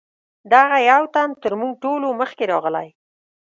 دغه 0.53 0.77
یو 0.91 1.03
تن 1.13 1.29
تر 1.41 1.53
موږ 1.59 1.73
ټولو 1.83 2.07
مخکې 2.19 2.43
راغلی. 2.51 2.87